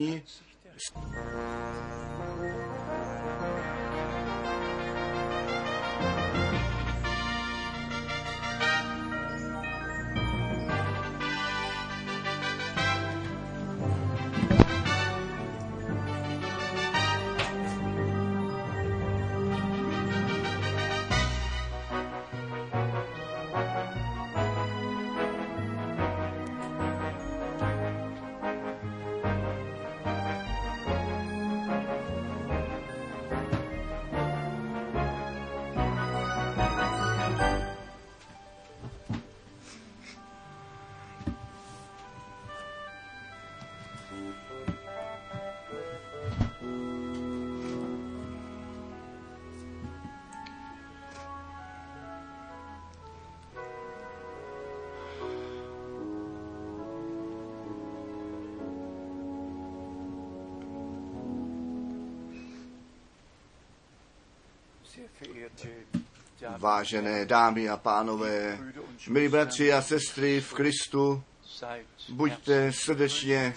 и... 0.00 0.22
Vážené 66.58 67.24
dámy 67.24 67.68
a 67.68 67.76
pánové, 67.76 68.58
milí 69.08 69.28
bratři 69.28 69.72
a 69.72 69.82
sestry 69.82 70.40
v 70.40 70.52
Kristu, 70.54 71.22
buďte 72.08 72.72
srdečně 72.72 73.54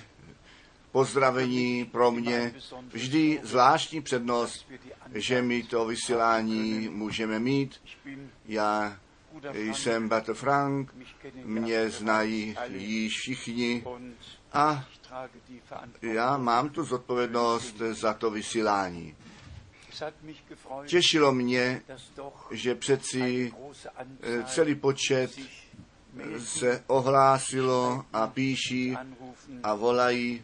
pozdravení 0.92 1.86
pro 1.86 2.12
mě. 2.12 2.54
Vždy 2.92 3.40
zvláštní 3.44 4.02
přednost, 4.02 4.66
že 5.14 5.42
my 5.42 5.64
to 5.64 5.86
vysílání 5.86 6.90
můžeme 6.90 7.40
mít. 7.40 7.82
Já 8.46 9.00
jsem 9.56 10.10
Bratr 10.10 10.34
Frank, 10.34 10.96
mě 11.44 11.90
znají 11.90 12.58
již 12.70 13.14
všichni 13.18 13.84
a 14.54 14.86
já 16.02 16.38
mám 16.38 16.70
tu 16.70 16.84
zodpovědnost 16.84 17.78
za 17.78 18.14
to 18.14 18.32
vysílání. 18.32 19.16
Těšilo 20.86 21.32
mě, 21.32 21.82
že 22.52 22.76
přeci 22.76 23.54
celý 24.46 24.76
počet 24.76 25.32
se 26.40 26.84
ohlásilo 26.88 28.06
a 28.14 28.28
píší 28.28 28.98
a 29.64 29.74
volají, 29.76 30.44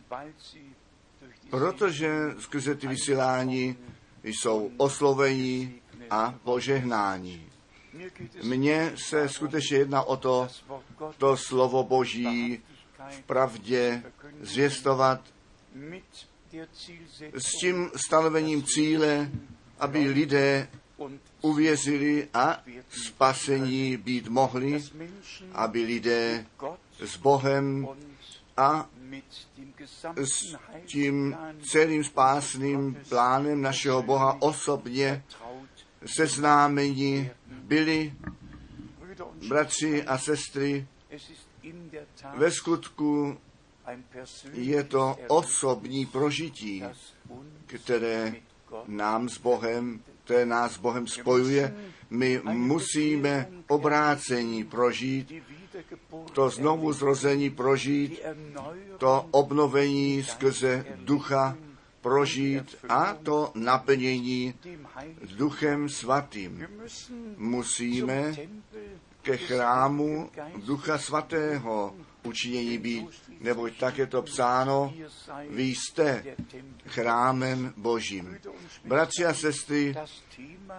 protože 1.50 2.10
skrze 2.40 2.76
ty 2.76 2.88
vysílání 2.88 3.78
jsou 4.24 4.72
oslovení 4.78 5.82
a 6.10 6.32
požehnání. 6.44 7.50
Mně 8.44 8.94
se 8.96 9.30
skutečně 9.30 9.78
jedná 9.78 10.04
o 10.04 10.18
to, 10.18 10.48
to 11.18 11.38
slovo 11.38 11.84
Boží 11.84 12.62
v 13.10 13.22
pravdě 13.22 14.04
zvěstovat 14.42 15.22
s 17.34 17.52
tím 17.62 17.92
stanovením 17.96 18.64
cíle, 18.64 19.32
aby 19.80 20.00
lidé 20.00 20.68
uvěřili 21.42 22.28
a 22.34 22.64
spasení 23.08 23.98
být 23.98 24.28
mohli, 24.28 24.84
aby 25.54 25.84
lidé 25.84 26.46
s 27.00 27.18
Bohem 27.18 27.88
a 28.58 28.90
s 30.16 30.56
tím 30.86 31.38
celým 31.72 32.04
spásným 32.04 32.98
plánem 33.10 33.62
našeho 33.62 34.04
Boha 34.04 34.42
osobně 34.42 35.24
seznámeni 36.06 37.32
byli, 37.48 38.14
bratři 39.48 40.04
a 40.04 40.18
sestry, 40.18 40.88
ve 42.38 42.52
skutku 42.52 43.38
je 44.54 44.84
to 44.84 45.16
osobní 45.28 46.06
prožití, 46.06 46.84
které 47.66 48.36
nám 48.88 49.30
s 49.30 49.38
Bohem, 49.38 50.00
které 50.24 50.46
nás 50.46 50.74
s 50.74 50.78
Bohem 50.78 51.08
spojuje. 51.08 51.76
My 52.10 52.42
musíme 52.44 53.50
obrácení 53.68 54.64
prožít, 54.64 55.34
to 56.34 56.50
znovu 56.50 56.94
zrození 56.94 57.50
prožít, 57.50 58.20
to 58.98 59.28
obnovení 59.32 60.24
skrze 60.24 60.86
ducha 60.96 61.58
prožít 62.02 62.76
a 62.90 63.14
to 63.24 63.52
naplnění 63.56 64.54
duchem 65.38 65.90
svatým. 65.90 66.68
Musíme 67.38 68.36
ke 69.22 69.38
chrámu 69.38 70.30
ducha 70.66 70.98
svatého 70.98 71.94
učinění 72.28 72.78
být, 72.78 73.08
neboť 73.40 73.74
tak 73.80 73.98
je 73.98 74.08
to 74.08 74.22
psáno, 74.22 74.94
vy 75.50 75.64
jste 75.64 76.24
chrámem 76.88 77.74
Božím. 77.78 78.38
Bratři 78.86 79.26
a 79.26 79.34
sestry, 79.34 79.96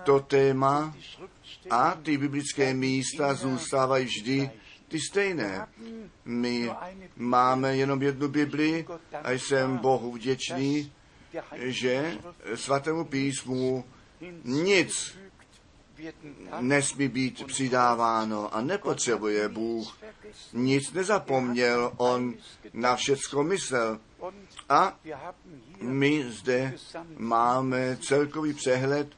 to 0.04 0.20
téma 0.20 0.96
a 1.70 1.98
ty 2.02 2.16
biblické 2.16 2.74
místa 2.74 3.34
zůstávají 3.34 4.04
vždy 4.04 4.50
ty 4.88 5.00
stejné. 5.00 5.66
My 6.24 6.70
máme 7.16 7.76
jenom 7.76 8.02
jednu 8.02 8.28
Bibli 8.28 8.86
a 9.24 9.32
jsem 9.32 9.76
Bohu 9.76 10.12
vděčný, 10.12 10.92
že 11.56 12.18
svatému 12.54 13.04
písmu 13.04 13.84
nic 14.44 15.18
nesmí 16.60 17.08
být 17.08 17.44
přidáváno 17.46 18.54
a 18.54 18.60
nepotřebuje 18.60 19.48
Bůh. 19.48 19.98
Nic 20.52 20.92
nezapomněl, 20.92 21.92
on 21.96 22.34
na 22.72 22.96
všecko 22.96 23.42
myslel. 23.42 24.00
A 24.68 24.98
my 25.80 26.24
zde 26.30 26.74
máme 27.16 27.96
celkový 27.96 28.54
přehled 28.54 29.08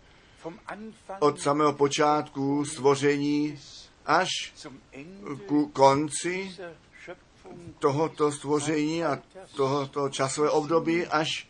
od 1.18 1.40
samého 1.40 1.72
počátku 1.72 2.64
stvoření 2.64 3.58
až 4.06 4.28
ku 5.46 5.66
konci 5.66 6.56
tohoto 7.78 8.32
stvoření 8.32 9.04
a 9.04 9.22
tohoto 9.56 10.08
časové 10.08 10.50
období 10.50 11.06
až 11.06 11.48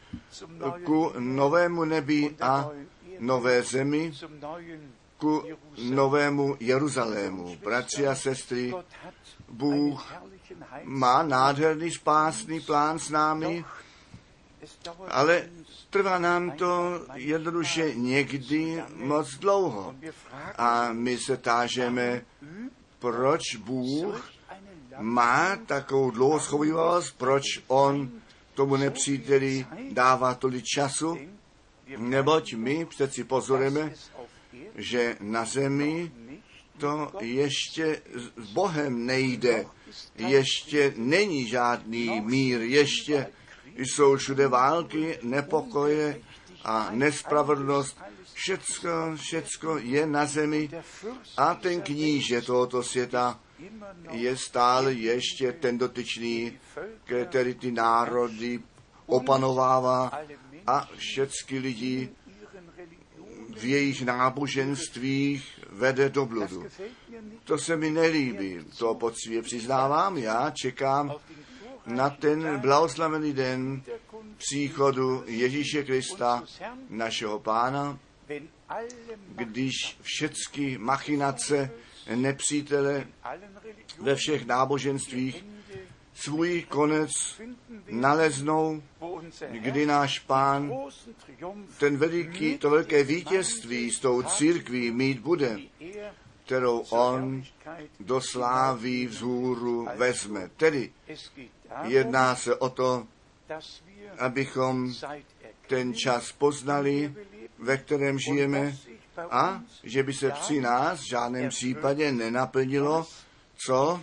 ku 0.84 1.12
novému 1.18 1.84
nebi 1.84 2.36
a 2.40 2.70
nové 3.18 3.62
zemi, 3.62 4.12
ku 5.20 5.44
novému 5.78 6.56
Jeruzalému. 6.60 7.56
Bratři 7.64 8.06
a 8.06 8.14
sestry, 8.14 8.74
Bůh 9.48 10.14
má 10.84 11.22
nádherný 11.22 11.90
spásný 11.90 12.60
plán 12.60 12.98
s 12.98 13.10
námi, 13.10 13.64
ale 15.08 15.50
trvá 15.90 16.18
nám 16.18 16.50
to 16.50 17.00
jednoduše 17.14 17.94
někdy 17.94 18.82
moc 18.94 19.34
dlouho. 19.34 19.94
A 20.56 20.92
my 20.92 21.18
se 21.18 21.36
tážeme, 21.36 22.24
proč 22.98 23.56
Bůh 23.56 24.30
má 24.98 25.56
takovou 25.56 26.10
dlouhou 26.10 26.38
schovivost, 26.38 27.18
proč 27.18 27.42
on 27.66 28.10
tomu 28.54 28.76
nepříteli 28.76 29.66
dává 29.92 30.34
tolik 30.34 30.64
času, 30.64 31.18
neboť 31.96 32.54
my 32.54 32.84
přeci 32.84 33.24
pozorujeme, 33.24 33.92
že 34.74 35.16
na 35.20 35.44
zemi 35.44 36.12
to 36.78 37.12
ještě 37.20 38.02
s 38.38 38.52
Bohem 38.52 39.06
nejde, 39.06 39.66
ještě 40.16 40.94
není 40.96 41.48
žádný 41.48 42.20
mír, 42.20 42.60
ještě 42.60 43.26
jsou 43.76 44.16
všude 44.16 44.48
války, 44.48 45.18
nepokoje 45.22 46.20
a 46.64 46.88
nespravedlnost. 46.90 47.98
Všecko, 48.34 48.88
všecko 49.16 49.78
je 49.78 50.06
na 50.06 50.26
zemi 50.26 50.70
a 51.36 51.54
ten 51.54 51.80
kníže 51.80 52.42
tohoto 52.42 52.82
světa 52.82 53.40
je 54.10 54.36
stále 54.36 54.92
ještě 54.92 55.52
ten 55.52 55.78
dotyčný, 55.78 56.58
který 57.28 57.54
ty 57.54 57.72
národy 57.72 58.60
opanovává 59.06 60.20
a 60.66 60.88
všechny 60.96 61.58
lidi 61.58 62.08
v 63.60 63.64
jejich 63.64 64.04
náboženstvích 64.04 65.60
vede 65.68 66.08
do 66.08 66.26
bludu. 66.26 66.66
To 67.44 67.58
se 67.58 67.76
mi 67.76 67.90
nelíbí, 67.90 68.58
to 68.78 68.94
poctivě 68.94 69.42
přiznávám, 69.42 70.18
já 70.18 70.50
čekám 70.50 71.14
na 71.86 72.10
ten 72.10 72.58
blahoslavený 72.58 73.32
den 73.32 73.82
příchodu 74.36 75.24
Ježíše 75.26 75.84
Krista, 75.84 76.42
našeho 76.88 77.38
pána, 77.38 77.98
když 79.28 79.98
všechny 80.02 80.78
machinace 80.78 81.70
nepřítele 82.14 83.06
ve 84.00 84.14
všech 84.14 84.46
náboženstvích 84.46 85.44
svůj 86.20 86.62
konec 86.68 87.10
naleznou, 87.90 88.82
kdy 89.50 89.86
náš 89.86 90.18
pán 90.18 90.72
ten 91.78 91.96
veliký, 91.96 92.58
to 92.58 92.70
velké 92.70 93.04
vítězství 93.04 93.90
s 93.90 94.00
tou 94.00 94.22
církví 94.22 94.90
mít 94.90 95.18
bude, 95.20 95.58
kterou 96.44 96.78
on 96.78 97.42
do 98.00 98.20
slávy 98.20 99.06
vzhůru 99.06 99.88
vezme. 99.96 100.50
Tedy 100.56 100.92
jedná 101.84 102.36
se 102.36 102.54
o 102.54 102.70
to, 102.70 103.06
abychom 104.18 104.94
ten 105.66 105.94
čas 105.94 106.32
poznali, 106.32 107.14
ve 107.58 107.76
kterém 107.76 108.18
žijeme, 108.18 108.76
a 109.30 109.62
že 109.82 110.02
by 110.02 110.12
se 110.12 110.30
při 110.30 110.60
nás 110.60 111.00
v 111.00 111.08
žádném 111.08 111.48
případě 111.48 112.12
nenaplnilo, 112.12 113.06
co 113.66 114.00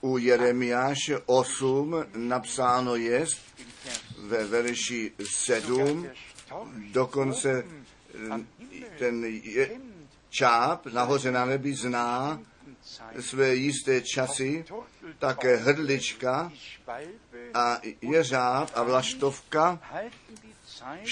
u 0.00 0.18
Jeremiáše 0.18 1.18
8 1.26 2.04
napsáno 2.14 2.96
je 2.96 3.26
ve 4.18 4.44
verši 4.44 5.12
7, 5.30 6.08
dokonce 6.92 7.64
ten 8.98 9.24
je, 9.24 9.70
čáp 10.30 10.86
nahoře 10.86 11.32
na 11.32 11.44
nebi 11.44 11.74
zná 11.74 12.40
své 13.20 13.54
jisté 13.54 14.00
časy, 14.00 14.64
také 15.18 15.56
hrdlička 15.56 16.52
a 17.54 17.80
jeřáb 18.02 18.70
a 18.74 18.82
vlaštovka 18.82 19.80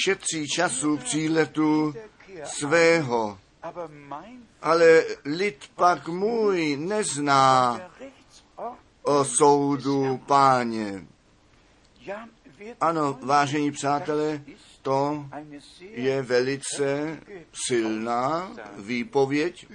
šetří 0.05 0.47
času 0.49 0.97
příletu 0.97 1.95
svého. 2.45 3.39
Ale 4.63 5.05
lid 5.25 5.71
pak 5.75 6.09
můj 6.09 6.77
nezná 6.77 7.81
o 9.03 9.25
soudu 9.25 10.21
páně. 10.27 11.07
Ano, 12.81 13.19
vážení 13.23 13.71
přátelé, 13.71 14.43
to 14.83 15.27
je 15.81 16.23
velice 16.23 17.21
silná 17.67 18.53
výpověď. 18.79 19.67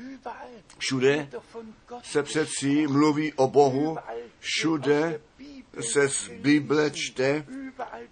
Všude 0.77 1.29
se 2.03 2.23
přeci 2.23 2.87
mluví 2.87 3.33
o 3.33 3.47
Bohu, 3.47 3.97
všude 4.39 5.21
se 5.79 6.09
z 6.09 6.29
Bible 6.29 6.91
čte, 6.91 7.45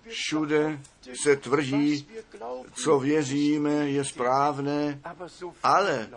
všude 0.08 0.80
se 1.24 1.36
tvrdí, 1.36 2.08
co 2.74 3.00
věříme, 3.00 3.72
je 3.72 4.06
správné, 4.06 5.02
ale 5.64 6.10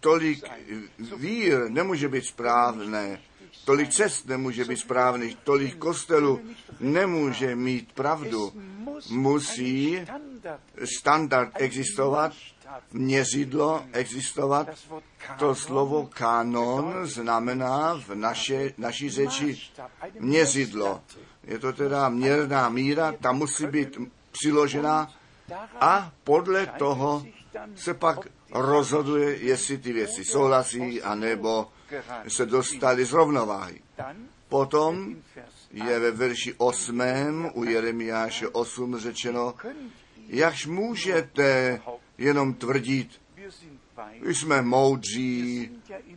tolik 0.00 0.44
vír 1.16 1.70
nemůže 1.70 2.08
být 2.08 2.24
správné, 2.24 3.20
tolik 3.64 3.90
cest 3.90 4.26
nemůže 4.26 4.64
být 4.64 4.78
správných, 4.78 5.36
tolik 5.44 5.76
kostelů 5.76 6.40
nemůže 6.80 7.56
mít 7.56 7.92
pravdu. 7.92 8.52
Musí 9.10 10.00
standard 10.98 11.52
existovat, 11.54 12.32
měřidlo 12.92 13.84
existovat. 13.92 14.68
To 15.38 15.54
slovo 15.54 16.06
kanon 16.06 17.06
znamená 17.06 17.94
v 17.94 18.14
naše, 18.14 18.72
naší 18.78 19.10
řeči 19.10 19.58
měřidlo. 20.18 21.02
Je 21.44 21.58
to 21.58 21.72
teda 21.72 22.08
měrná 22.08 22.68
míra, 22.68 23.12
ta 23.12 23.32
musí 23.32 23.66
být 23.66 23.98
přiložena 24.32 25.14
a 25.80 26.12
podle 26.24 26.66
toho 26.66 27.26
se 27.74 27.94
pak 27.94 28.18
rozhoduje, 28.52 29.36
jestli 29.36 29.78
ty 29.78 29.92
věci 29.92 30.24
souhlasí, 30.24 31.02
anebo 31.02 31.68
se 32.28 32.46
dostali 32.46 33.04
z 33.04 33.12
rovnováhy. 33.12 33.80
Potom 34.48 35.16
je 35.70 35.98
ve 35.98 36.10
verši 36.10 36.54
8. 36.58 37.50
u 37.54 37.64
Jeremiáše 37.64 38.48
8 38.48 38.98
řečeno, 38.98 39.54
jakž 40.26 40.66
můžete 40.66 41.80
jenom 42.18 42.54
tvrdit, 42.54 43.20
jsme 44.22 44.62
moudří 44.62 45.70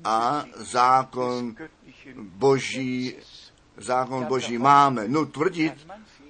a 0.03 0.45
zákon 0.55 1.55
boží, 2.15 3.15
zákon 3.83 4.25
boží 4.25 4.57
máme. 4.57 5.07
No 5.07 5.25
tvrdit 5.25 5.87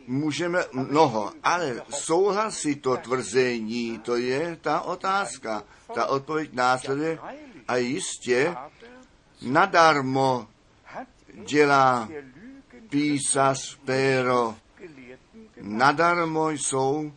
můžeme 0.07 0.63
mnoho, 0.73 1.31
ale 1.43 1.81
souhlasí 1.89 2.75
to 2.75 2.97
tvrzení, 2.97 3.99
to 3.99 4.15
je 4.15 4.57
ta 4.61 4.81
otázka. 4.81 5.63
Ta 5.95 6.05
odpověď 6.05 6.53
následuje 6.53 7.19
a 7.67 7.75
jistě 7.75 8.55
nadarmo 9.41 10.47
dělá 11.33 12.09
písař 12.89 13.77
péro. 13.85 14.55
Nadarmo 15.61 16.49
jsou 16.49 17.13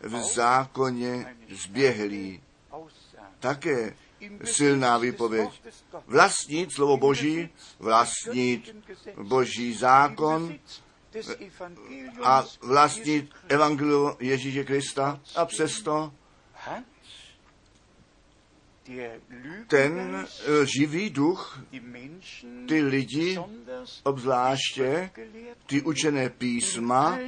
v 0.00 0.16
zákoně 0.16 1.36
zběhlí. 1.50 2.40
Také 3.40 3.94
silná 4.44 4.98
výpověď. 4.98 5.62
Vlastnit 6.06 6.72
slovo 6.72 6.96
Boží, 6.96 7.48
vlastnit 7.78 8.76
Boží 9.22 9.74
zákon 9.74 10.58
a 12.22 12.44
vlastnit 12.62 13.30
evangelium 13.48 14.16
Ježíše 14.20 14.64
Krista 14.64 15.20
a 15.36 15.44
přesto 15.44 16.12
ten 19.68 20.26
živý 20.64 21.10
duch, 21.10 21.64
ty 22.68 22.82
lidi, 22.82 23.38
obzvláště 24.02 25.10
ty 25.66 25.82
učené 25.82 26.30
písma, 26.30 27.18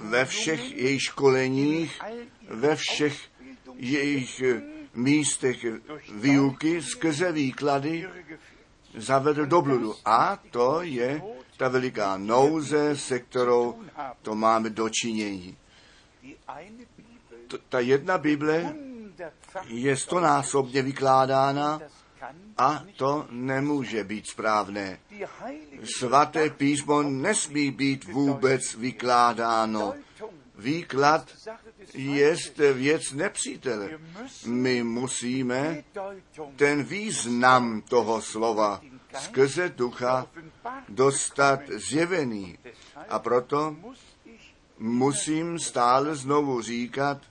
ve 0.00 0.24
všech 0.24 0.76
jejich 0.76 1.02
školeních, 1.02 2.00
ve 2.48 2.76
všech 2.76 3.30
jejich 3.76 4.42
místech 4.98 5.66
výuky 6.14 6.82
skrze 6.82 7.32
výklady 7.32 8.08
zavedl 8.96 9.46
do 9.46 9.62
bludu. 9.62 9.94
A 10.04 10.38
to 10.50 10.82
je 10.82 11.22
ta 11.56 11.68
veliká 11.68 12.16
nouze, 12.16 12.96
se 12.96 13.18
kterou 13.18 13.82
to 14.22 14.34
máme 14.34 14.70
dočinění. 14.70 15.56
Ta 17.68 17.80
jedna 17.80 18.18
Bible 18.18 18.74
je 19.66 19.96
stonásobně 19.96 20.82
vykládána 20.82 21.80
a 22.58 22.84
to 22.96 23.26
nemůže 23.30 24.04
být 24.04 24.28
správné. 24.30 24.98
Svaté 25.98 26.50
písmo 26.50 27.02
nesmí 27.02 27.70
být 27.70 28.04
vůbec 28.04 28.74
vykládáno. 28.74 29.94
Výklad 30.58 31.30
je 31.94 32.36
věc 32.72 33.12
nepřítele. 33.12 33.90
My 34.46 34.82
musíme 34.82 35.84
ten 36.56 36.84
význam 36.84 37.82
toho 37.82 38.22
slova 38.22 38.80
skrze 39.18 39.68
ducha 39.68 40.26
dostat 40.88 41.60
zjevený. 41.68 42.58
A 43.08 43.18
proto 43.18 43.76
musím 44.78 45.58
stále 45.58 46.16
znovu 46.16 46.62
říkat, 46.62 47.22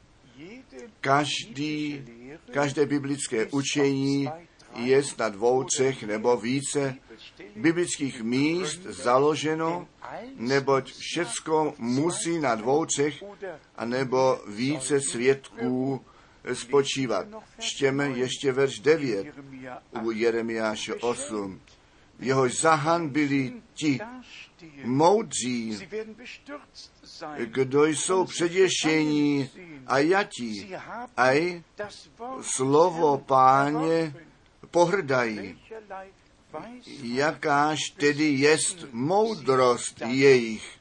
každý, 1.01 2.05
každé 2.53 2.85
biblické 2.85 3.45
učení 3.45 4.29
je 4.75 5.01
na 5.19 5.29
dvou, 5.29 5.63
třech 5.63 6.03
nebo 6.03 6.37
více 6.37 6.95
biblických 7.55 8.21
míst 8.21 8.81
založeno, 8.83 9.87
neboť 10.35 10.93
všecko 10.93 11.73
musí 11.77 12.39
na 12.39 12.55
dvou, 12.55 12.85
třech 12.85 13.23
a 13.75 13.85
nebo 13.85 14.39
více 14.47 15.01
svědků 15.01 16.01
spočívat. 16.53 17.27
Čtěme 17.59 18.09
ještě 18.09 18.51
verš 18.51 18.79
9 18.79 19.27
u 20.01 20.11
Jeremiáše 20.11 20.93
8. 20.93 21.61
Jehož 22.19 22.61
zahan 22.61 23.09
byli 23.09 23.53
ti 23.73 23.99
moudří, 24.83 25.87
kdo 27.45 27.85
jsou 27.85 28.25
předěšení 28.25 29.49
a 29.87 29.97
jatí, 29.97 30.75
aj 31.17 31.61
slovo 32.41 33.17
páně 33.17 34.13
pohrdají. 34.71 35.59
Jakáž 37.03 37.79
tedy 37.89 38.23
jest 38.23 38.77
moudrost 38.91 40.01
jejich. 40.01 40.77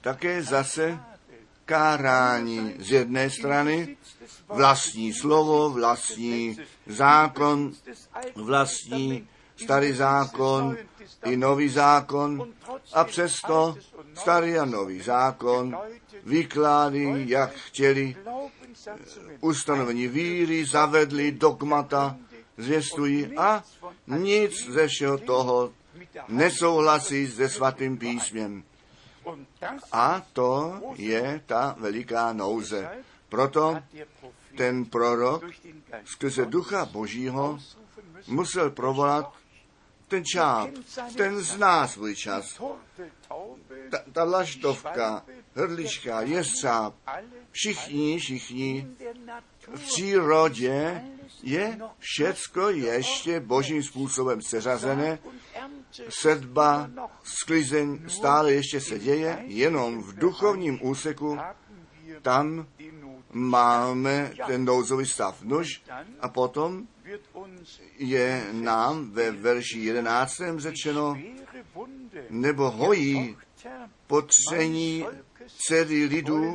Také 0.00 0.42
zase 0.42 1.00
kárání 1.64 2.74
z 2.78 2.90
jedné 2.90 3.30
strany, 3.30 3.96
vlastní 4.48 5.12
slovo, 5.12 5.70
vlastní 5.70 6.58
zákon, 6.86 7.72
vlastní 8.34 9.28
starý 9.56 9.92
zákon 9.92 10.76
i 11.24 11.36
nový 11.36 11.68
zákon 11.68 12.52
a 12.92 13.04
přesto 13.04 13.76
starý 14.14 14.58
a 14.58 14.64
nový 14.64 15.00
zákon, 15.00 15.76
výklady, 16.24 17.24
jak 17.26 17.52
chtěli, 17.52 18.16
ustanovení 19.40 20.08
víry, 20.08 20.66
zavedli 20.66 21.32
dogmata, 21.32 22.16
zvěstují 22.62 23.36
a 23.36 23.64
nic 24.06 24.70
ze 24.70 24.88
všeho 24.88 25.18
toho 25.18 25.72
nesouhlasí 26.28 27.28
se 27.28 27.48
svatým 27.48 27.98
písmem. 27.98 28.64
A 29.92 30.22
to 30.32 30.80
je 30.96 31.42
ta 31.46 31.76
veliká 31.78 32.32
nouze. 32.32 32.90
Proto 33.28 33.78
ten 34.56 34.84
prorok 34.84 35.44
skrze 36.04 36.46
ducha 36.46 36.84
božího 36.84 37.58
musel 38.26 38.70
provolat 38.70 39.32
ten 40.08 40.24
čáp, 40.24 40.70
ten 41.16 41.40
zná 41.40 41.88
svůj 41.88 42.16
čas. 42.16 42.60
Ta, 43.90 43.98
ta 44.12 44.24
laštovka, 44.24 45.24
hrdlička, 45.54 46.20
jestřáb, 46.20 46.94
všichni, 47.50 48.18
všichni 48.18 48.88
v 49.74 49.80
přírodě 49.80 51.04
je 51.42 51.78
všecko 51.98 52.68
ještě 52.68 53.40
božím 53.40 53.82
způsobem 53.82 54.42
seřazené, 54.42 55.18
sedba, 56.08 56.90
sklizeň 57.24 58.08
stále 58.08 58.52
ještě 58.52 58.80
se 58.80 58.98
děje, 58.98 59.44
jenom 59.46 60.02
v 60.02 60.18
duchovním 60.18 60.78
úseku 60.82 61.38
tam 62.22 62.66
máme 63.32 64.32
ten 64.46 64.64
nouzový 64.64 65.06
stav. 65.06 65.42
Nož 65.42 65.82
a 66.20 66.28
potom 66.28 66.86
je 67.98 68.46
nám 68.52 69.10
ve 69.10 69.30
verši 69.30 69.78
11. 69.78 70.32
řečeno, 70.56 71.18
nebo 72.30 72.70
hojí 72.70 73.36
potření 74.06 75.06
dcery 75.58 76.04
lidu 76.04 76.54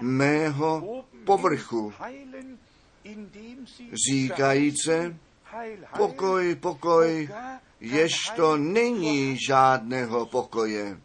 mého 0.00 1.04
povrchu, 1.24 1.92
říkajíce, 4.10 5.16
pokoj, 5.96 6.54
pokoj, 6.54 7.28
jež 7.80 8.14
to 8.36 8.56
není 8.56 9.38
žádného 9.46 10.26
pokoje. 10.26 11.00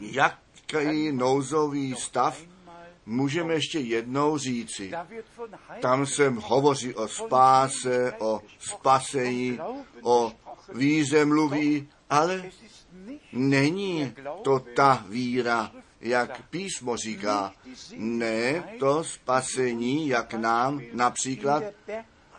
Jaký 0.00 1.12
nouzový 1.12 1.94
stav 1.94 2.42
můžeme 3.06 3.54
ještě 3.54 3.78
jednou 3.78 4.38
říci. 4.38 4.92
Tam 5.80 6.06
se 6.06 6.28
hovoří 6.28 6.94
o 6.94 7.08
spáse, 7.08 8.12
o 8.18 8.42
spasení, 8.58 9.58
o 10.02 10.32
víře 10.74 11.24
mluví, 11.24 11.88
ale 12.10 12.50
není 13.32 14.14
to 14.42 14.58
ta 14.58 15.04
víra, 15.08 15.72
jak 16.00 16.42
písmo 16.50 16.96
říká. 16.96 17.52
Ne 17.96 18.64
to 18.78 19.04
spasení, 19.04 20.08
jak 20.08 20.34
nám 20.34 20.82
například 20.92 21.62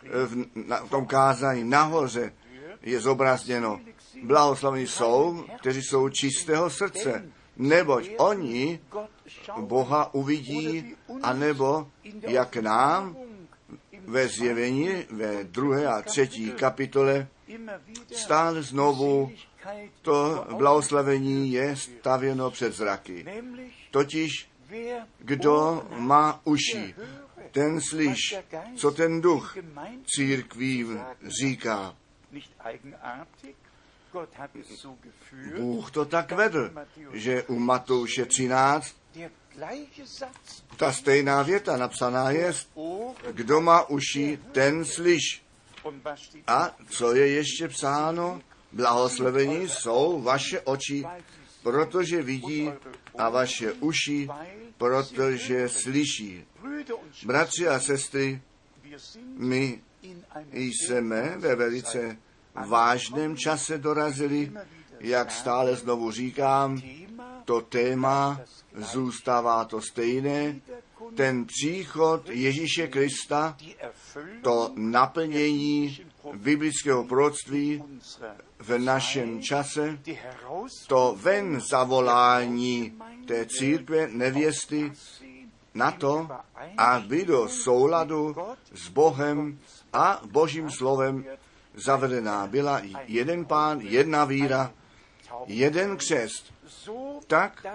v, 0.02 0.46
na, 0.54 0.76
v 0.76 0.90
tom 0.90 1.06
kázání 1.06 1.64
nahoře 1.64 2.32
je 2.82 3.00
zobrazněno. 3.00 3.80
Blahoslavní 4.22 4.86
jsou, 4.86 5.44
kteří 5.60 5.82
jsou 5.82 6.08
čistého 6.08 6.70
srdce, 6.70 7.32
neboť 7.56 8.10
oni 8.18 8.80
Boha 9.60 10.14
uvidí, 10.14 10.94
anebo 11.22 11.90
jak 12.20 12.56
nám 12.56 13.16
ve 14.06 14.28
zjevení 14.28 14.88
ve 15.10 15.44
druhé 15.44 15.86
a 15.86 16.02
třetí 16.02 16.50
kapitole 16.50 17.28
stále 18.12 18.62
znovu 18.62 19.32
to 20.02 20.46
blahoslavení 20.56 21.52
je 21.52 21.76
stavěno 21.76 22.50
před 22.50 22.74
zraky. 22.74 23.26
Totiž, 23.90 24.50
kdo 25.18 25.86
má 25.96 26.40
uši, 26.44 26.94
ten 27.50 27.80
slyš, 27.80 28.36
co 28.76 28.90
ten 28.90 29.20
duch 29.20 29.56
církvím 30.06 31.00
říká. 31.40 31.96
Bůh 35.58 35.90
to 35.90 36.04
tak 36.04 36.32
vedl, 36.32 36.70
že 37.12 37.42
u 37.42 37.58
Matouše 37.58 38.26
13 38.26 38.94
ta 40.76 40.92
stejná 40.92 41.42
věta 41.42 41.76
napsaná 41.76 42.30
je, 42.30 42.52
kdo 43.32 43.60
má 43.60 43.88
uši, 43.88 44.38
ten 44.52 44.84
slyš. 44.84 45.42
A 46.46 46.76
co 46.90 47.14
je 47.14 47.28
ještě 47.28 47.68
psáno? 47.68 48.40
Blahoslavení 48.72 49.68
jsou 49.68 50.22
vaše 50.22 50.60
oči, 50.60 51.04
protože 51.62 52.22
vidí, 52.22 52.70
a 53.18 53.28
vaše 53.28 53.72
uši, 53.72 54.28
protože 54.78 55.68
slyší. 55.68 56.44
Bratři 57.26 57.68
a 57.68 57.80
sestry, 57.80 58.42
my 59.36 59.80
jsme 60.52 61.38
ve 61.38 61.54
velice 61.56 62.16
vážném 62.66 63.36
čase 63.36 63.78
dorazili, 63.78 64.52
jak 65.00 65.30
stále 65.30 65.76
znovu 65.76 66.10
říkám, 66.10 66.82
to 67.44 67.60
téma 67.60 68.40
zůstává 68.76 69.64
to 69.64 69.80
stejné, 69.80 70.60
ten 71.14 71.44
příchod 71.44 72.28
Ježíše 72.28 72.86
Krista, 72.88 73.56
to 74.42 74.72
naplnění 74.76 75.98
biblického 76.34 77.04
proroctví 77.04 77.82
v 78.58 78.78
našem 78.78 79.42
čase, 79.42 79.98
to 80.86 81.16
ven 81.18 81.60
zavolání 81.60 82.98
té 83.26 83.46
církve 83.46 84.08
nevěsty 84.08 84.92
na 85.74 85.90
to, 85.90 86.28
aby 86.76 87.24
do 87.24 87.48
souladu 87.48 88.36
s 88.74 88.88
Bohem 88.88 89.58
a 89.92 90.22
Božím 90.30 90.70
slovem 90.70 91.24
zavedená 91.74 92.46
byla 92.46 92.82
jeden 93.06 93.44
pán, 93.44 93.80
jedna 93.80 94.24
víra, 94.24 94.72
jeden 95.46 95.96
křest, 95.96 96.54
tak, 97.26 97.66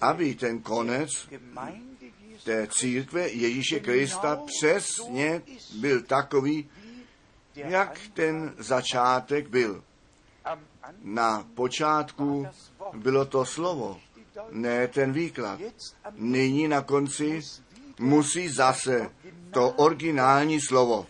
aby 0.00 0.34
ten 0.34 0.58
konec 0.58 1.10
té 2.44 2.66
církve 2.66 3.28
Ježíše 3.28 3.80
Krista 3.80 4.36
přesně 4.46 5.42
byl 5.80 6.02
takový, 6.02 6.70
jak 7.54 8.00
ten 8.14 8.54
začátek 8.58 9.48
byl. 9.48 9.84
Na 11.02 11.46
počátku 11.54 12.46
bylo 12.94 13.24
to 13.24 13.44
slovo, 13.44 14.00
ne 14.50 14.88
ten 14.88 15.12
výklad. 15.12 15.60
Nyní 16.12 16.68
na 16.68 16.82
konci 16.82 17.40
musí 17.98 18.48
zase 18.48 19.10
to 19.50 19.70
originální 19.70 20.60
slovo 20.60 21.06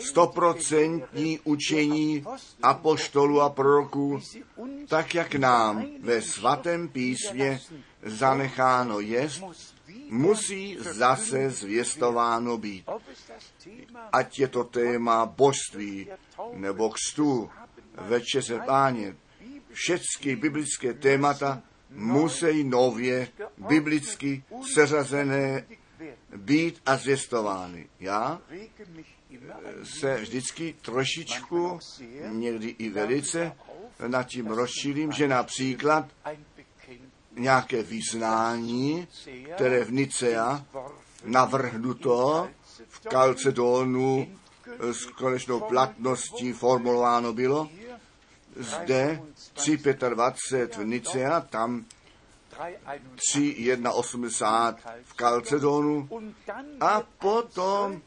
stoprocentní 0.00 1.40
učení 1.44 2.24
apoštolů 2.62 3.40
a 3.40 3.50
proroků, 3.50 4.20
tak 4.88 5.14
jak 5.14 5.34
nám 5.34 5.86
ve 6.00 6.22
svatém 6.22 6.88
písmě 6.88 7.60
zanecháno 8.02 9.00
jest, 9.00 9.44
musí 10.10 10.76
zase 10.80 11.50
zvěstováno 11.50 12.58
být. 12.58 12.84
Ať 14.12 14.38
je 14.38 14.48
to 14.48 14.64
téma 14.64 15.26
božství 15.26 16.08
nebo 16.52 16.90
kstu, 16.90 17.50
večeře 17.98 18.60
páně, 18.66 19.16
všechny 19.72 20.36
biblické 20.36 20.94
témata 20.94 21.62
musí 21.90 22.64
nově 22.64 23.28
biblicky 23.68 24.44
seřazené 24.74 25.66
být 26.36 26.82
a 26.86 26.96
zvěstovány. 26.96 27.88
Já 28.00 28.40
se 29.82 30.16
vždycky 30.16 30.76
trošičku, 30.82 31.78
někdy 32.30 32.68
i 32.68 32.90
velice, 32.90 33.52
nad 34.06 34.22
tím 34.22 34.46
rozšířím, 34.46 35.12
že 35.12 35.28
například 35.28 36.08
nějaké 37.36 37.82
vyznání, 37.82 39.08
které 39.54 39.84
v 39.84 39.92
Nicea 39.92 40.64
navrhnuto 41.24 42.48
v 42.88 43.00
Kalcedonu 43.00 44.28
s 44.80 45.06
konečnou 45.06 45.60
platností 45.60 46.52
formulováno 46.52 47.32
bylo, 47.32 47.68
zde 48.56 49.22
3.25 49.56 50.68
v 50.78 50.84
Nicea, 50.84 51.40
tam 51.40 51.84
3.1.80 53.34 54.74
v 55.04 55.14
Kalcedonu 55.14 56.08
a 56.80 57.02
potom 57.18 58.02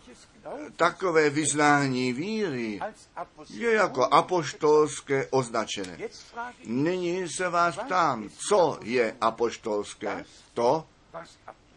takové 0.75 1.29
vyznání 1.29 2.13
víry 2.13 2.79
je 3.49 3.73
jako 3.73 4.05
apoštolské 4.05 5.27
označené. 5.29 5.97
Nyní 6.65 7.29
se 7.29 7.49
vás 7.49 7.77
ptám, 7.77 8.29
co 8.49 8.79
je 8.83 9.15
apoštolské? 9.21 10.25
To, 10.53 10.85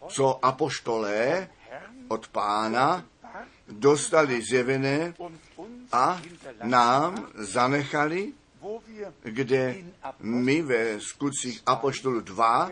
co 0.07 0.45
apoštolé 0.45 1.49
od 2.07 2.27
pána 2.27 3.05
dostali 3.67 4.41
zjevené 4.41 5.13
a 5.91 6.21
nám 6.63 7.27
zanechali, 7.35 8.33
kde 9.23 9.75
my 10.19 10.61
ve 10.61 10.99
skutcích 11.01 11.61
Apoštolu 11.65 12.21
2, 12.21 12.71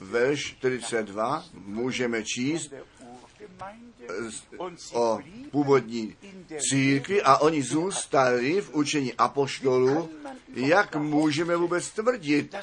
verš 0.00 0.40
42, 0.40 1.44
můžeme 1.52 2.22
číst 2.24 2.72
o 4.92 5.18
původní 5.50 6.16
církvi 6.70 7.22
a 7.22 7.36
oni 7.36 7.62
zůstali 7.62 8.60
v 8.60 8.74
učení 8.74 9.14
apoštolu, 9.14 10.10
jak 10.54 10.96
můžeme 10.96 11.56
vůbec 11.56 11.90
tvrdit, 11.90 12.54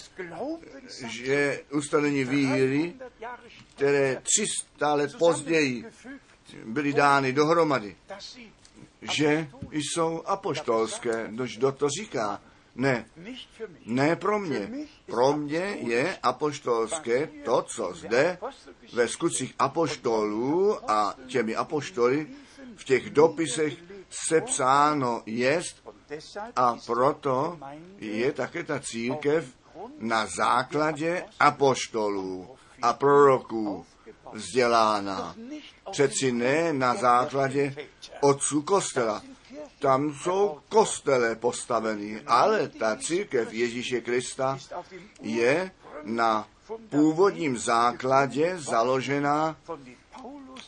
že 1.08 1.62
ustanovení 1.72 2.24
víry, 2.24 2.94
které 3.76 4.22
300 4.24 4.94
let 4.94 5.12
později 5.18 5.86
byly 6.66 6.94
dány 6.94 7.34
dohromady, 7.34 7.96
že 9.02 9.48
jsou 9.72 10.24
apoštolské. 10.26 11.28
Nož 11.32 11.58
kdo 11.58 11.72
to 11.72 11.90
říká? 11.90 12.42
Ne, 12.76 13.06
ne 13.86 14.16
pro 14.16 14.40
mě. 14.40 14.70
Pro 15.06 15.34
mě 15.38 15.78
je 15.80 16.18
apoštolské 16.24 17.28
to, 17.46 17.62
co 17.62 17.94
zde 17.94 18.38
ve 18.94 19.08
skutcích 19.08 19.56
apoštolů 19.60 20.92
a 20.92 21.16
těmi 21.28 21.56
apoštoly 21.56 22.28
v 22.76 22.84
těch 22.84 23.10
dopisech 23.10 23.74
sepsáno 24.10 25.22
jest 25.26 25.90
a 26.56 26.78
proto 26.86 27.60
je 27.98 28.32
také 28.32 28.64
ta 28.64 28.80
církev 28.80 29.46
na 30.00 30.26
základě 30.38 31.26
apoštolů 31.40 32.58
a 32.82 32.94
proroků 32.94 33.86
vzdělána. 34.34 35.36
Přeci 35.92 36.32
ne 36.32 36.74
na 36.74 36.96
základě 36.96 37.76
otců 38.22 38.62
kostela. 38.62 39.22
Tam 39.80 40.14
jsou 40.14 40.60
kostele 40.70 41.36
postaveny, 41.36 42.22
ale 42.28 42.68
ta 42.68 42.96
církev 42.96 43.54
Ježíše 43.54 44.02
Krista 44.02 44.58
je 45.22 45.72
na 46.04 46.48
původním 46.90 47.58
základě 47.58 48.58
založená, 48.58 49.58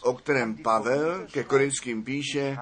o 0.02 0.14
kterém 0.14 0.58
Pavel 0.58 1.28
ke 1.32 1.44
Korinským 1.44 2.04
píše, 2.04 2.58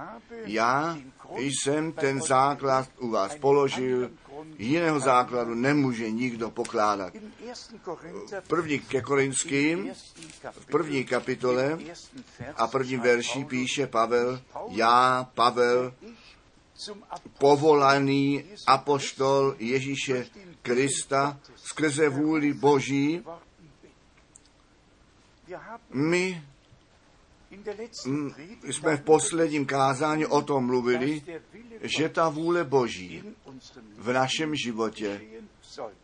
já 0.45 0.97
jsem 1.35 1.91
ten 1.91 2.21
základ 2.21 2.89
u 2.99 3.09
vás 3.09 3.35
položil, 3.35 4.11
jiného 4.57 4.99
základu 4.99 5.55
nemůže 5.55 6.11
nikdo 6.11 6.51
pokládat. 6.51 7.13
První 8.47 8.79
ke 8.79 9.01
Korinským, 9.01 9.91
v 10.51 10.65
první 10.65 11.03
kapitole 11.03 11.79
a 12.55 12.67
prvním 12.67 12.99
verši 12.99 13.45
píše 13.45 13.87
Pavel, 13.87 14.41
já, 14.69 15.29
Pavel, 15.33 15.93
povolaný 17.37 18.43
apoštol 18.67 19.55
Ježíše 19.59 20.25
Krista 20.61 21.39
skrze 21.55 22.09
vůli 22.09 22.53
Boží, 22.53 23.23
my 25.93 26.43
jsme 28.63 28.97
v 28.97 29.01
posledním 29.01 29.65
kázání 29.65 30.25
o 30.25 30.41
tom 30.41 30.65
mluvili, 30.65 31.21
že 31.81 32.09
ta 32.09 32.29
vůle 32.29 32.63
Boží 32.63 33.23
v 33.97 34.13
našem 34.13 34.55
životě 34.55 35.21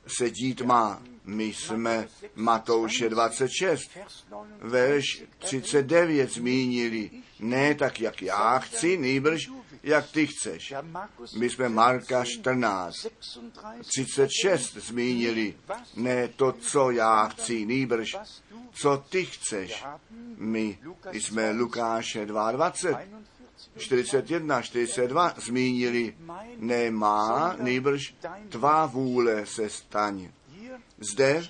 se 0.08 0.30
dít 0.30 0.62
má. 0.62 1.02
My 1.26 1.44
jsme 1.44 2.08
Matouše 2.36 3.10
26, 3.10 3.98
verš 4.60 5.24
39 5.40 6.32
zmínili, 6.32 7.12
ne 7.40 7.76
tak, 7.76 8.02
jak 8.02 8.22
já 8.22 8.60
chci, 8.60 8.98
nejbrž 8.98 9.50
jak 9.84 10.12
ty 10.12 10.28
chceš. 10.28 10.74
My 11.38 11.50
jsme 11.50 11.70
Marka 11.70 12.24
14, 12.26 13.08
36 13.86 14.78
zmínili, 14.78 15.56
ne 15.96 16.28
to, 16.28 16.52
co 16.52 16.92
já 16.92 17.28
chci, 17.28 17.66
nejbrž 17.66 18.16
co 18.72 18.98
ty 19.10 19.26
chceš. 19.26 19.84
My 20.38 20.80
jsme 21.12 21.52
Lukáše 21.52 22.26
22, 22.26 23.02
41, 23.78 24.62
42 24.62 25.34
zmínili, 25.38 26.16
nemá, 26.58 27.56
nejbrž 27.60 28.16
tvá 28.50 28.86
vůle 28.86 29.46
se 29.46 29.70
staň. 29.70 30.32
Zde 31.00 31.44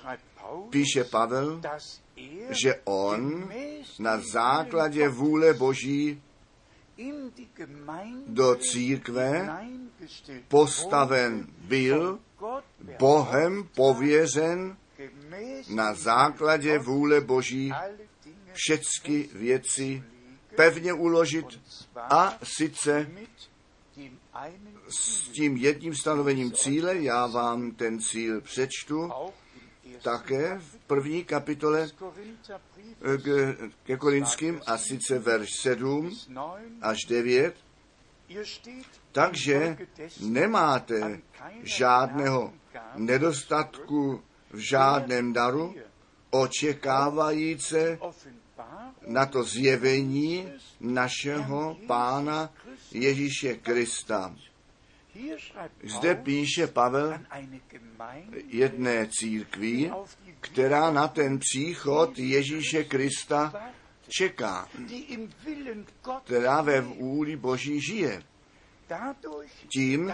píše 0.70 1.04
Pavel, 1.04 1.60
že 2.62 2.80
on 2.84 3.50
na 3.98 4.20
základě 4.32 5.08
vůle 5.08 5.54
Boží 5.54 6.22
do 8.26 8.56
církve 8.56 9.48
postaven 10.48 11.46
byl, 11.58 12.18
Bohem 12.98 13.68
pověřen 13.76 14.76
na 15.68 15.94
základě 15.94 16.78
vůle 16.78 17.20
Boží 17.20 17.72
všechny 18.52 19.28
věci 19.32 20.02
pevně 20.56 20.92
uložit 20.92 21.46
a 21.96 22.38
sice 22.42 23.10
s 24.88 25.28
tím 25.28 25.56
jedním 25.56 25.94
stanovením 25.94 26.52
cíle, 26.52 26.96
já 26.96 27.26
vám 27.26 27.70
ten 27.70 28.00
cíl 28.00 28.40
přečtu, 28.40 29.10
také 30.02 30.58
v 30.58 30.76
první 30.86 31.24
kapitole 31.24 31.88
k, 33.22 33.56
ke 33.84 33.96
Korinským 33.96 34.60
a 34.66 34.78
sice 34.78 35.18
verš 35.18 35.48
7 35.60 36.10
až 36.82 36.98
9. 37.08 37.54
Takže 39.12 39.76
nemáte 40.20 41.20
žádného 41.62 42.52
nedostatku 42.96 44.22
v 44.50 44.58
žádném 44.58 45.32
daru, 45.32 45.74
očekávajíce 46.30 47.98
na 49.06 49.26
to 49.26 49.44
zjevení 49.44 50.52
našeho 50.80 51.76
Pána 51.86 52.52
Ježíše 52.92 53.54
Krista. 53.54 54.34
Zde 55.84 56.14
píše 56.14 56.66
Pavel 56.66 57.18
jedné 58.46 59.08
církví, 59.10 59.92
která 60.40 60.90
na 60.90 61.08
ten 61.08 61.38
příchod 61.38 62.18
Ježíše 62.18 62.84
Krista 62.84 63.72
čeká, 64.08 64.68
která 66.24 66.60
ve 66.60 66.80
vůli 66.80 67.36
Boží 67.36 67.80
žije. 67.80 68.22
Tím, 69.68 70.12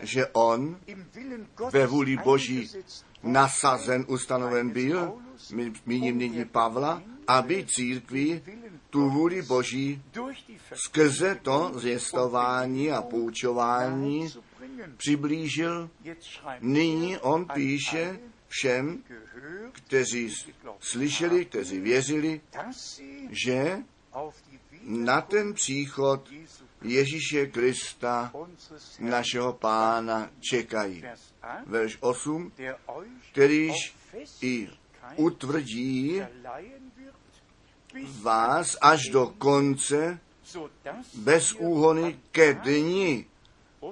že 0.00 0.26
on 0.26 0.80
ve 1.72 1.86
vůli 1.86 2.16
Boží 2.16 2.68
nasazen, 3.22 4.04
ustanoven 4.08 4.70
byl, 4.70 5.14
míním 5.86 6.18
nyní 6.18 6.44
Pavla, 6.44 7.02
aby 7.26 7.66
církvi 7.68 8.42
tu 8.90 9.10
vůli 9.10 9.42
Boží 9.42 10.02
skrze 10.74 11.34
to 11.42 11.72
zjistování 11.74 12.90
a 12.90 13.02
poučování 13.02 14.28
přiblížil. 14.96 15.90
Nyní 16.60 17.18
on 17.18 17.46
píše 17.54 18.18
všem, 18.48 19.02
kteří 19.72 20.34
slyšeli, 20.80 21.44
kteří 21.44 21.80
věřili, 21.80 22.40
že 23.30 23.78
na 24.84 25.20
ten 25.20 25.54
příchod 25.54 26.28
Ježíše 26.82 27.46
Krista, 27.46 28.32
našeho 28.98 29.52
pána, 29.52 30.30
čekají. 30.40 31.04
Verš 31.66 31.98
8, 32.00 32.52
kterýž 33.32 33.94
i 34.42 34.68
utvrdí 35.16 36.22
vás 38.22 38.76
až 38.80 39.08
do 39.08 39.26
konce 39.38 40.20
bez 41.14 41.52
úhony 41.52 42.20
ke 42.32 42.54
dni 42.54 43.26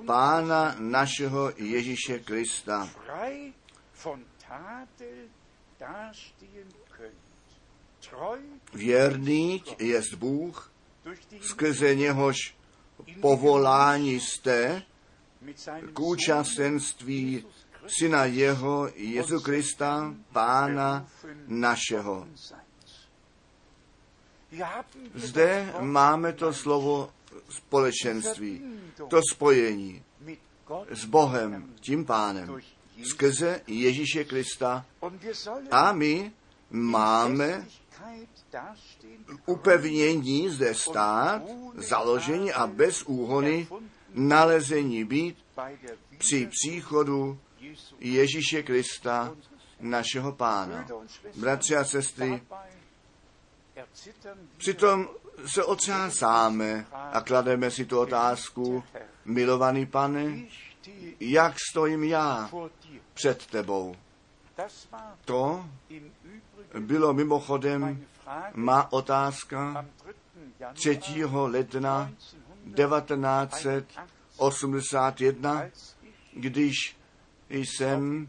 Pána 0.06 0.76
našeho 0.78 1.52
Ježíše 1.56 2.18
Krista. 2.18 2.88
Věrný 8.74 9.62
jest 9.78 10.14
Bůh, 10.14 10.72
skrze 11.40 11.94
něhož 11.94 12.57
povolání 13.20 14.20
jste 14.20 14.82
k 15.92 16.00
účastenství 16.00 17.44
Syna 17.86 18.24
jeho, 18.24 18.88
Jezu 18.94 19.40
Krista, 19.40 20.14
Pána 20.32 21.08
našeho. 21.46 22.28
Zde 25.14 25.74
máme 25.80 26.32
to 26.32 26.52
slovo 26.52 27.10
společenství, 27.48 28.62
to 29.08 29.20
spojení 29.32 30.02
s 30.90 31.04
Bohem, 31.04 31.74
tím 31.80 32.04
pánem, 32.04 32.60
skrze 33.10 33.60
Ježíše 33.66 34.24
Krista. 34.24 34.86
A 35.70 35.92
my 35.92 36.32
máme 36.70 37.66
upevnění 39.46 40.48
zde 40.48 40.74
stát, 40.74 41.42
založení 41.74 42.52
a 42.52 42.66
bez 42.66 43.02
úhony 43.02 43.68
nalezení 44.14 45.04
být 45.04 45.36
při 46.18 46.46
příchodu 46.46 47.38
Ježíše 48.00 48.62
Krista, 48.62 49.36
našeho 49.80 50.32
pána. 50.32 50.86
Bratři 51.36 51.76
a 51.76 51.84
sestry, 51.84 52.42
přitom 54.56 55.08
se 55.46 55.64
otřásáme 55.64 56.86
a 56.92 57.20
klademe 57.20 57.70
si 57.70 57.84
tu 57.84 57.98
otázku, 57.98 58.84
milovaný 59.24 59.86
pane, 59.86 60.38
jak 61.20 61.54
stojím 61.70 62.04
já 62.04 62.50
před 63.14 63.46
tebou? 63.46 63.96
To 65.24 65.66
bylo 66.78 67.14
mimochodem 67.14 68.04
má 68.54 68.92
otázka 68.92 69.86
3. 70.72 71.00
ledna 71.32 72.10
1981, 72.74 75.64
když 76.32 76.96
jsem 77.50 78.28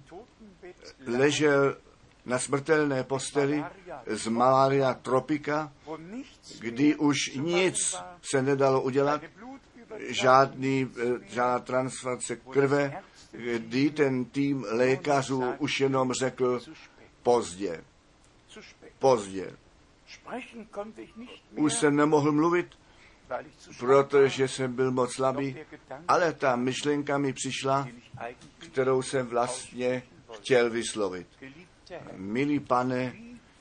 ležel 1.08 1.78
na 2.25 2.39
smrtelné 2.39 3.04
posteli 3.04 3.63
z 4.08 4.28
malária 4.28 4.93
tropika, 4.93 5.71
kdy 6.60 6.95
už 6.95 7.17
nic 7.36 7.95
se 8.32 8.41
nedalo 8.41 8.82
udělat, 8.82 9.21
žádný, 10.08 10.91
eh, 10.97 11.19
žádná 11.28 11.60
transferace 11.60 12.36
krve, 12.36 13.04
kdy 13.32 13.89
ten 13.89 14.25
tým 14.25 14.65
lékařů 14.69 15.43
už 15.58 15.80
jenom 15.80 16.13
řekl 16.13 16.60
pozdě. 17.23 17.84
Pozdě. 19.00 19.56
Už 21.56 21.74
jsem 21.74 21.96
nemohl 21.96 22.32
mluvit, 22.32 22.68
protože 23.80 24.48
jsem 24.48 24.74
byl 24.74 24.92
moc 24.92 25.14
slabý, 25.14 25.56
ale 26.08 26.34
ta 26.34 26.56
myšlenka 26.56 27.18
mi 27.18 27.34
přišla, 27.34 27.88
kterou 28.58 29.02
jsem 29.02 29.28
vlastně 29.28 30.04
chtěl 30.34 30.70
vyslovit. 30.70 31.28
Milý 32.16 32.60
pane, 32.60 33.16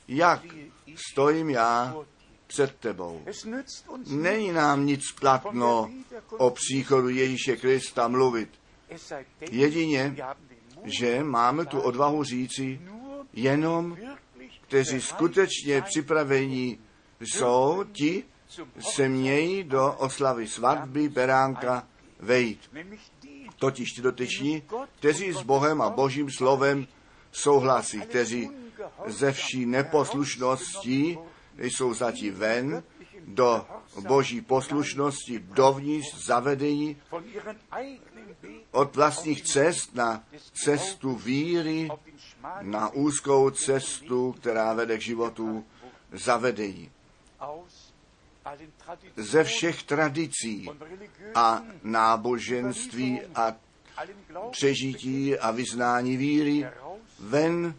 jak 0.09 0.43
stojím 1.11 1.51
já 1.51 1.97
před 2.47 2.77
tebou. 2.77 3.25
Není 4.07 4.53
nám 4.53 4.87
nic 4.87 5.13
platno 5.21 5.91
o 6.31 6.51
příchodu 6.51 7.09
Ježíše 7.09 7.57
Krista 7.57 8.09
mluvit. 8.09 8.51
Jedině, 9.51 10.17
že 10.85 11.25
máme 11.25 11.67
tu 11.67 11.81
odvahu 11.81 12.25
říci, 12.25 12.81
jenom 13.33 13.97
kteří 14.69 15.01
skutečně 15.01 15.83
připravení 15.83 16.79
jsou, 17.21 17.85
ti 17.93 18.25
se 18.81 19.09
mějí 19.09 19.65
do 19.65 19.93
oslavy 19.93 20.49
svatby 20.49 21.09
Beránka 21.09 21.89
vejít. 22.21 22.71
Totiž 23.59 23.93
ti 23.93 24.03
dotyční, 24.03 24.63
kteří 24.99 25.33
s 25.33 25.43
Bohem 25.43 25.83
a 25.83 25.91
Božím 25.91 26.31
slovem 26.31 26.87
souhlasí, 27.33 28.01
kteří 28.01 28.51
ze 29.07 29.33
vší 29.33 29.67
neposlušností 29.67 31.19
jsou 31.59 31.95
zatím 31.95 32.35
ven, 32.35 32.83
do 33.27 33.67
boží 34.09 34.41
poslušnosti, 34.41 35.39
dovnitř 35.39 36.27
zavedení 36.27 36.97
od 38.71 38.97
vlastních 38.97 39.43
cest 39.43 39.95
na 39.95 40.25
cestu 40.65 41.15
víry, 41.15 41.89
na 42.63 42.89
úzkou 42.89 43.51
cestu, 43.51 44.33
která 44.33 44.75
vede 44.75 44.99
k 44.99 45.03
životu 45.03 45.65
zavedení. 46.13 46.91
Ze 49.17 49.45
všech 49.45 49.83
tradicí 49.83 50.71
a 51.35 51.63
náboženství 51.83 53.21
a 53.35 53.57
přežití 54.51 55.39
a 55.39 55.51
vyznání 55.51 56.17
víry 56.17 56.67
ven 57.19 57.75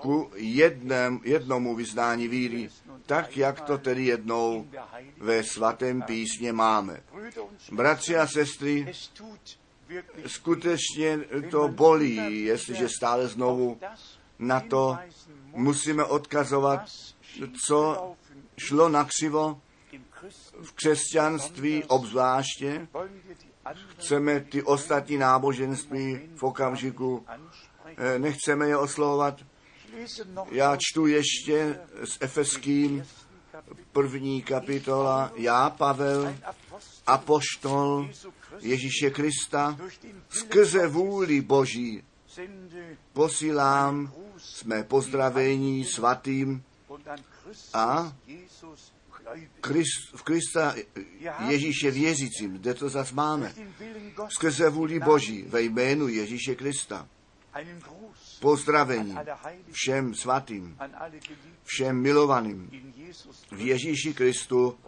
ku 0.00 0.30
jednem, 0.34 1.20
jednomu 1.24 1.74
vyznání 1.74 2.28
víry, 2.28 2.68
tak 3.06 3.36
jak 3.36 3.60
to 3.60 3.78
tedy 3.78 4.04
jednou 4.04 4.66
ve 5.18 5.42
svatém 5.42 6.02
písně 6.02 6.52
máme. 6.52 7.00
Bratři 7.72 8.16
a 8.16 8.26
sestry, 8.26 8.92
skutečně 10.26 11.18
to 11.50 11.68
bolí, 11.68 12.44
jestliže 12.44 12.88
stále 12.88 13.28
znovu 13.28 13.78
na 14.38 14.60
to 14.60 14.98
musíme 15.54 16.04
odkazovat, 16.04 16.80
co 17.66 18.12
šlo 18.56 18.88
na 18.88 19.04
křivo 19.04 19.60
v 20.62 20.72
křesťanství 20.72 21.84
obzvláště. 21.84 22.88
Chceme 23.98 24.40
ty 24.40 24.62
ostatní 24.62 25.16
náboženství 25.16 26.20
v 26.36 26.42
okamžiku, 26.42 27.26
eh, 27.96 28.18
nechceme 28.18 28.68
je 28.68 28.76
oslovovat. 28.76 29.40
Já 30.50 30.76
čtu 30.80 31.06
ještě 31.06 31.80
s 32.04 32.18
Efeským 32.20 33.04
první 33.92 34.42
kapitola. 34.42 35.32
Já, 35.36 35.70
Pavel, 35.70 36.34
apoštol 37.06 38.10
Ježíše 38.60 39.10
Krista, 39.10 39.78
skrze 40.28 40.86
vůli 40.86 41.40
Boží 41.40 42.02
posílám 43.12 44.12
jsme 44.38 44.82
pozdravení 44.84 45.84
svatým 45.84 46.62
a 47.74 48.16
v 50.14 50.22
Krista 50.22 50.74
Ježíše 51.48 51.90
věřícím, 51.90 52.52
kde 52.52 52.74
to 52.74 52.88
zas 52.88 53.12
máme, 53.12 53.54
skrze 54.28 54.70
vůli 54.70 55.00
Boží 55.00 55.42
ve 55.42 55.62
jménu 55.62 56.08
Ježíše 56.08 56.54
Krista. 56.54 57.08
Pozdravení 58.42 59.14
všem 59.70 60.14
svatým, 60.14 60.78
všem 61.64 61.96
milovaným 61.96 62.70
v 63.52 63.60
Ježíši 63.60 64.14
Kristu, 64.14 64.78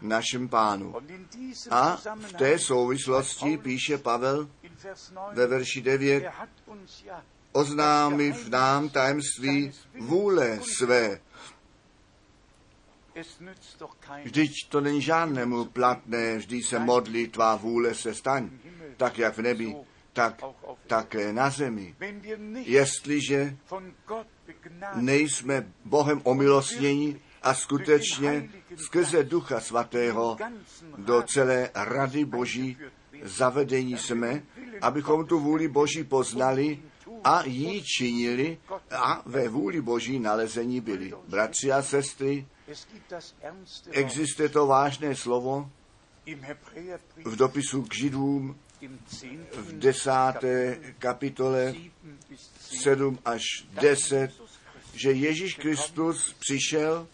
našem 0.00 0.48
pánu. 0.48 0.94
A 1.70 1.96
v 2.16 2.32
té 2.32 2.58
souvislosti 2.58 3.58
píše 3.58 3.98
Pavel 3.98 4.48
ve 5.32 5.46
verši 5.46 5.82
9, 5.82 6.24
oznámí 7.52 8.32
v 8.32 8.48
nám 8.48 8.88
tajemství 8.88 9.72
vůle 10.00 10.60
své. 10.78 11.20
Vždyť 14.24 14.52
to 14.68 14.80
není 14.80 15.02
žádnému 15.02 15.64
platné, 15.64 16.36
vždy 16.36 16.62
se 16.62 16.78
modlí, 16.78 17.28
tvá 17.28 17.56
vůle 17.56 17.94
se 17.94 18.14
staň, 18.14 18.50
tak 18.96 19.18
jak 19.18 19.36
v 19.36 19.42
nebi, 19.42 19.76
tak 20.16 20.40
také 20.86 21.32
na 21.32 21.50
zemi. 21.50 21.94
Jestliže 22.64 23.56
nejsme 24.94 25.72
Bohem 25.84 26.20
omilostněni 26.24 27.20
a 27.42 27.54
skutečně 27.54 28.48
skrze 28.76 29.24
Ducha 29.24 29.60
Svatého 29.60 30.36
do 30.98 31.22
celé 31.22 31.70
rady 31.74 32.24
Boží 32.24 32.76
zavedení 33.22 33.96
jsme, 33.98 34.42
abychom 34.80 35.26
tu 35.26 35.40
vůli 35.40 35.68
Boží 35.68 36.04
poznali 36.04 36.82
a 37.24 37.42
ji 37.44 37.82
činili 37.82 38.58
a 38.90 39.22
ve 39.26 39.48
vůli 39.48 39.80
Boží 39.80 40.18
nalezení 40.18 40.80
byli. 40.80 41.12
Bratři 41.28 41.72
a 41.72 41.82
sestry, 41.82 42.46
existuje 43.90 44.48
to 44.48 44.66
vážné 44.66 45.16
slovo 45.16 45.70
v 47.24 47.36
dopisu 47.36 47.82
k 47.82 47.94
Židům 47.94 48.56
v 49.52 49.72
desáté 49.72 50.78
kapitole 50.98 51.74
7 52.82 53.18
až 53.24 53.42
10, 53.80 54.30
že 54.94 55.12
Ježíš 55.12 55.54
Kristus 55.54 56.34
přišel, 56.38 57.06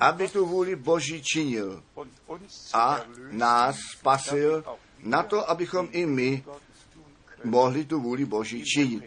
aby 0.00 0.28
tu 0.28 0.46
vůli 0.46 0.76
Boží 0.76 1.22
činil 1.22 1.82
a 2.72 3.00
nás 3.30 3.76
spasil 3.98 4.64
na 5.02 5.22
to, 5.22 5.50
abychom 5.50 5.88
i 5.92 6.06
my 6.06 6.44
mohli 7.44 7.84
tu 7.84 8.00
vůli 8.00 8.24
Boží 8.24 8.64
činit. 8.64 9.04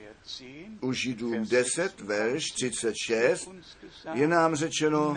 U 0.82 0.94
Židům 0.94 1.46
10, 1.48 2.02
verš 2.02 2.44
36 2.52 3.50
je 4.14 4.28
nám 4.28 4.56
řečeno 4.56 5.16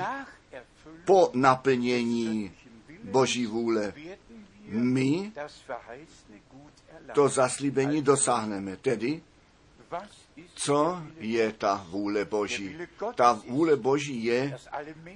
po 1.04 1.30
naplnění 1.34 2.52
Boží 3.04 3.46
vůle. 3.46 3.92
My 4.66 5.32
to 7.14 7.28
zaslíbení 7.28 8.02
dosáhneme. 8.02 8.76
Tedy, 8.76 9.22
co 10.54 11.02
je 11.18 11.52
ta 11.52 11.86
vůle 11.90 12.24
Boží? 12.24 12.76
Ta 13.14 13.32
vůle 13.32 13.76
Boží 13.76 14.24
je, 14.24 14.58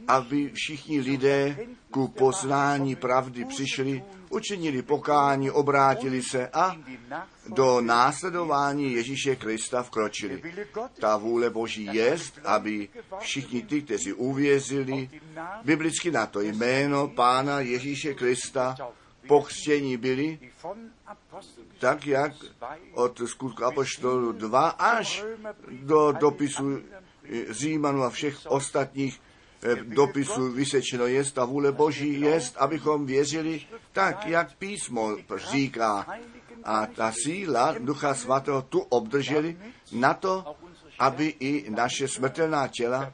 aby 0.09 0.51
všichni 0.55 1.01
lidé 1.01 1.59
ku 1.91 2.09
poznání 2.09 2.97
pravdy 2.97 3.45
přišli, 3.45 4.05
učinili 4.29 4.83
pokání, 4.83 5.51
obrátili 5.51 6.23
se 6.23 6.49
a 6.49 6.77
do 7.49 7.81
následování 7.81 8.93
Ježíše 8.93 9.37
Krista 9.37 9.83
vkročili. 9.83 10.43
Ta 11.01 11.17
vůle 11.17 11.51
Boží 11.51 11.89
je, 11.93 12.19
aby 12.45 12.89
všichni 13.19 13.63
ty, 13.63 13.83
kteří 13.83 14.13
uvěřili 14.13 15.11
biblicky 15.65 16.11
na 16.11 16.27
to 16.27 16.41
jméno 16.41 17.09
Pána 17.09 17.61
Ježíše 17.61 18.15
Krista, 18.15 18.77
pochstění 19.29 19.97
byli, 19.97 20.39
tak 21.79 22.07
jak 22.07 22.33
od 22.95 23.21
skutku 23.27 23.65
Apoštolu 23.65 24.33
2 24.33 24.69
až 24.69 25.25
do 25.71 26.13
dopisu 26.13 26.83
Římanů 27.51 28.03
a 28.03 28.11
všech 28.11 28.39
ostatních 28.47 29.21
eh, 29.63 29.75
dopisu 29.75 30.53
vysečeno 30.53 31.07
jest 31.07 31.39
a 31.39 31.45
vůle 31.45 31.73
Boží 31.73 32.21
jest, 32.21 32.57
abychom 32.57 33.07
věřili 33.07 33.61
tak, 33.93 34.27
jak 34.27 34.55
písmo 34.55 35.17
říká. 35.51 36.07
A 36.65 36.87
ta 36.87 37.13
síla 37.25 37.75
Ducha 37.79 38.15
Svatého 38.15 38.63
tu 38.63 38.81
obdrželi 38.81 39.59
na 39.93 40.15
to, 40.15 40.57
aby 40.99 41.35
i 41.41 41.71
naše 41.71 42.09
smrtelná 42.09 42.69
těla 42.69 43.13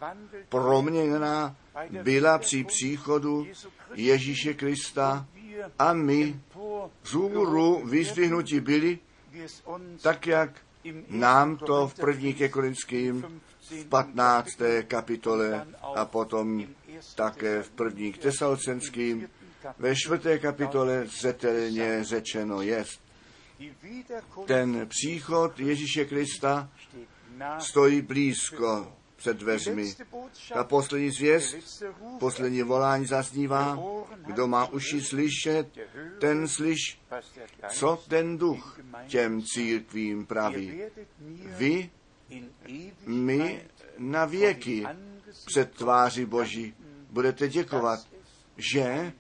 proměněná 0.48 1.56
byla 2.02 2.38
při 2.38 2.64
příchodu 2.64 3.46
Ježíše 3.94 4.54
Krista 4.54 5.26
a 5.78 5.92
my 5.92 6.40
vzhůru 7.02 7.86
vyzdvihnutí 7.86 8.60
byli, 8.60 8.98
tak 10.02 10.26
jak 10.26 10.50
nám 11.08 11.56
to 11.56 11.88
v 11.88 11.94
první 11.94 12.34
ke 12.34 12.48
Korinským 12.48 13.40
v 13.60 13.84
15. 13.84 14.48
kapitole 14.88 15.66
a 15.82 16.04
potom 16.04 16.66
také 17.14 17.62
v 17.62 17.70
první 17.70 18.12
k 18.12 18.18
Tesalcenským 18.18 19.28
ve 19.78 19.96
čtvrté 19.96 20.38
kapitole 20.38 21.06
zřetelně 21.06 22.04
řečeno 22.04 22.62
jest. 22.62 23.00
Ten 24.46 24.86
příchod 24.88 25.60
Ježíše 25.60 26.04
Krista 26.04 26.68
stojí 27.58 28.02
blízko 28.02 28.92
před 29.16 29.36
dveřmi. 29.36 29.94
Ta 30.52 30.64
poslední 30.64 31.10
zvěst, 31.10 31.82
poslední 32.18 32.62
volání 32.62 33.06
zaznívá, 33.06 33.78
kdo 34.26 34.46
má 34.46 34.66
uši 34.66 35.02
slyšet, 35.02 35.68
ten 36.20 36.48
slyš, 36.48 37.00
co 37.68 38.02
ten 38.08 38.38
duch 38.38 38.80
těm 39.06 39.42
církvím 39.42 40.26
praví. 40.26 40.82
Vy, 41.44 41.90
my 43.06 43.62
na 43.98 44.24
věky 44.24 44.86
před 45.46 45.72
tváří 45.72 46.24
Boží 46.24 46.74
budete 47.10 47.48
děkovat, 47.48 48.00
že 48.56 49.12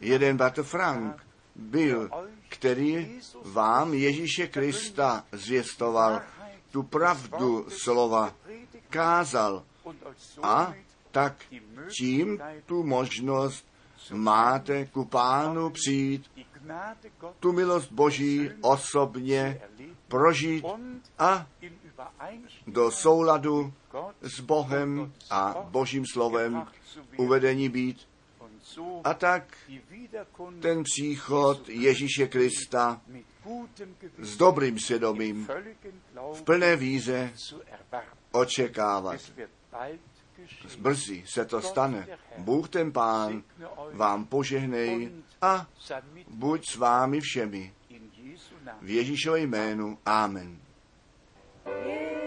jeden 0.00 0.36
bratr 0.36 0.62
Frank 0.62 1.26
byl, 1.54 2.10
který 2.48 3.20
vám 3.44 3.94
Ježíše 3.94 4.46
Krista 4.46 5.24
zvěstoval, 5.32 6.22
tu 6.70 6.82
pravdu 6.82 7.66
slova 7.70 8.34
kázal 8.90 9.64
a 10.42 10.74
tak 11.10 11.44
tím 11.98 12.42
tu 12.66 12.82
možnost 12.82 13.66
máte 14.12 14.86
ku 14.86 15.04
pánu 15.04 15.70
přijít, 15.70 16.30
tu 17.40 17.52
milost 17.52 17.92
Boží 17.92 18.50
osobně 18.60 19.60
prožít 20.08 20.64
a 21.18 21.46
do 22.66 22.90
souladu 22.90 23.72
s 24.22 24.40
Bohem 24.40 25.12
a 25.30 25.54
Božím 25.70 26.04
slovem 26.12 26.66
uvedení 27.16 27.68
být. 27.68 28.08
A 29.04 29.14
tak 29.14 29.56
ten 30.60 30.82
příchod 30.82 31.68
Ježíše 31.68 32.26
Krista 32.26 33.00
s 34.18 34.36
dobrým 34.36 34.78
svědomím 34.78 35.48
v 36.32 36.42
plné 36.42 36.76
víře 36.76 37.32
očekávat. 38.36 39.20
Brzy 40.78 41.24
se 41.26 41.44
to 41.44 41.60
stane. 41.60 42.06
Bůh 42.38 42.68
ten 42.68 42.92
Pán 42.92 43.42
vám 43.92 44.24
požehnej 44.24 45.10
a 45.42 45.66
buď 46.28 46.68
s 46.68 46.76
vámi 46.76 47.20
všemi. 47.20 47.72
V 48.82 48.90
Ježíšově 48.90 49.42
jménu. 49.42 49.98
Amen. 50.06 50.58
Yeah. 51.66 52.25